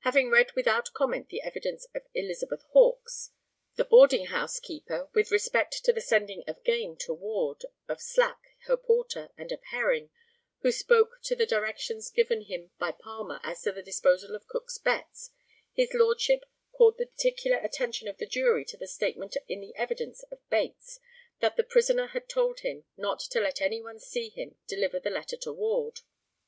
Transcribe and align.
Having 0.00 0.30
read 0.30 0.50
without 0.56 0.92
comment 0.92 1.28
the 1.28 1.40
evidence 1.40 1.86
of 1.94 2.02
Elizabeth 2.14 2.64
Hawkes, 2.72 3.30
the 3.76 3.84
boarding 3.84 4.26
house 4.26 4.58
keeper, 4.58 5.08
with 5.14 5.30
respect 5.30 5.84
to 5.84 5.92
the 5.92 6.00
sending 6.00 6.42
of 6.48 6.64
game 6.64 6.96
to 6.96 7.14
Ward, 7.14 7.64
of 7.86 8.00
Slack, 8.00 8.40
her 8.64 8.76
porter, 8.76 9.30
and 9.38 9.52
of 9.52 9.62
Herring, 9.70 10.10
who 10.62 10.72
spoke 10.72 11.20
to 11.22 11.36
the 11.36 11.46
directions 11.46 12.10
given 12.10 12.40
him 12.46 12.72
by 12.80 12.90
Palmer 12.90 13.38
as 13.44 13.62
to 13.62 13.70
the 13.70 13.84
disposal 13.84 14.34
of 14.34 14.48
Cook's 14.48 14.78
bets, 14.78 15.30
his 15.72 15.94
Lordship 15.94 16.42
called 16.72 16.98
the 16.98 17.06
particular 17.06 17.58
attention 17.58 18.08
of 18.08 18.16
the 18.18 18.26
jury 18.26 18.64
to 18.64 18.76
the 18.76 18.88
statement 18.88 19.36
in 19.46 19.60
the 19.60 19.76
evidence 19.76 20.24
of 20.24 20.40
Bates, 20.50 20.98
that 21.38 21.54
the 21.56 21.62
prisoner 21.62 22.08
had 22.08 22.28
told 22.28 22.58
him 22.62 22.84
not 22.96 23.20
to 23.20 23.40
let 23.40 23.60
any 23.60 23.80
one 23.80 24.00
see 24.00 24.28
him 24.28 24.56
deliver 24.66 24.98
the 24.98 25.08
letter 25.08 25.36
to 25.36 25.52
Ward. 25.52 26.00